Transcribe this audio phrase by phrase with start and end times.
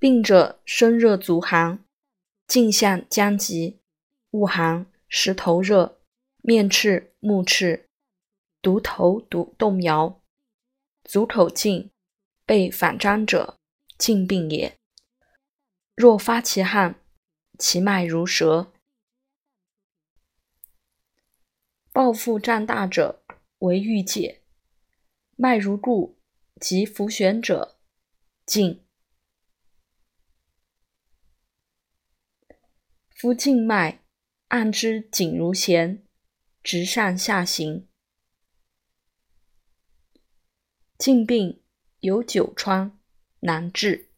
[0.00, 1.84] 病者身热足寒，
[2.46, 3.80] 颈项僵急，
[4.30, 6.00] 恶寒，石头热，
[6.38, 7.86] 面赤目赤，
[8.62, 10.22] 独头独动摇，
[11.04, 11.90] 足口劲，
[12.46, 13.58] 背反张者，
[13.98, 14.78] 静病也。
[15.94, 17.02] 若发其汗，
[17.58, 18.72] 其脉如蛇。
[21.92, 23.22] 抱腹胀大者
[23.58, 24.40] 为郁结，
[25.36, 26.16] 脉如故，
[26.58, 27.76] 及浮悬者，
[28.46, 28.82] 静。
[33.20, 34.02] 夫静脉，
[34.48, 36.02] 按之紧如弦，
[36.62, 37.86] 直上下行。
[40.96, 41.62] 静病
[41.98, 42.98] 有九疮，
[43.40, 44.09] 难治。